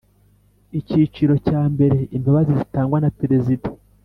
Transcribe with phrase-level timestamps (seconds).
[0.79, 3.67] Icyiciro cya mbere Imbabazi zitangwa na perezida